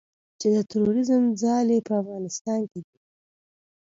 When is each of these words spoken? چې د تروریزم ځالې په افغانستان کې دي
چې 0.39 0.47
د 0.55 0.57
تروریزم 0.71 1.23
ځالې 1.41 1.77
په 1.87 1.93
افغانستان 2.01 2.59
کې 2.71 2.79
دي 2.87 2.97